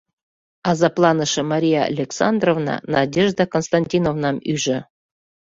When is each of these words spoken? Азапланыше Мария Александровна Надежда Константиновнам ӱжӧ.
Азапланыше 0.69 1.41
Мария 1.51 1.81
Александровна 1.91 2.75
Надежда 2.95 3.43
Константиновнам 3.53 4.37
ӱжӧ. 4.53 4.79